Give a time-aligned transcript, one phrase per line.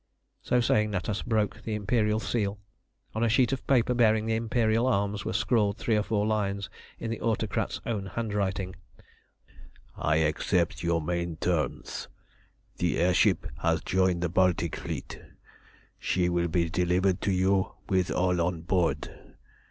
[0.41, 2.57] So saying, Natas broke the imperial seal.
[3.13, 6.71] On a sheet of paper bearing the imperial arms were scrawled three or four lines
[6.97, 8.75] in the Autocrat's own handwriting
[9.95, 12.07] I accept your main terms.
[12.77, 15.21] The air ship has joined the Baltic fleet.
[15.99, 19.35] She will be delivered to you with all on board.